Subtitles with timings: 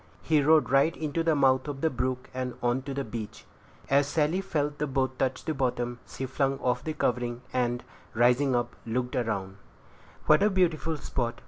[0.23, 3.45] He rowed right into the mouth of the brook, and on to the beach.
[3.87, 7.83] As Sally felt the boat touch the bottom, she flung off the covering, and,
[8.15, 9.57] rising up, looked around her.
[10.25, 11.39] "What a beautiful spot!"